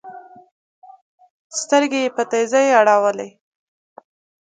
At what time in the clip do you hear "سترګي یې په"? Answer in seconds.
1.59-2.23